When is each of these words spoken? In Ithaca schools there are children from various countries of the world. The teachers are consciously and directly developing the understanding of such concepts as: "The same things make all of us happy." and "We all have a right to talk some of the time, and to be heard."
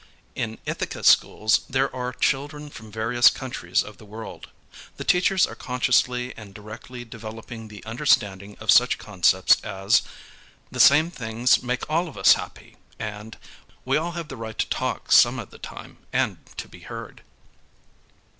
In 0.33 0.57
Ithaca 0.65 1.03
schools 1.03 1.61
there 1.69 1.95
are 1.95 2.11
children 2.11 2.71
from 2.71 2.91
various 2.91 3.29
countries 3.29 3.83
of 3.83 3.99
the 3.99 4.03
world. 4.05 4.49
The 4.97 5.03
teachers 5.03 5.45
are 5.45 5.53
consciously 5.53 6.33
and 6.35 6.55
directly 6.55 7.05
developing 7.05 7.67
the 7.67 7.85
understanding 7.85 8.57
of 8.59 8.71
such 8.71 8.97
concepts 8.97 9.61
as: 9.63 10.01
"The 10.71 10.79
same 10.79 11.11
things 11.11 11.61
make 11.61 11.87
all 11.87 12.07
of 12.07 12.17
us 12.17 12.33
happy." 12.33 12.77
and 12.97 13.37
"We 13.85 13.95
all 13.95 14.13
have 14.13 14.31
a 14.31 14.35
right 14.35 14.57
to 14.57 14.69
talk 14.69 15.11
some 15.11 15.37
of 15.37 15.51
the 15.51 15.59
time, 15.59 15.99
and 16.11 16.39
to 16.57 16.67
be 16.67 16.79
heard." 16.79 17.21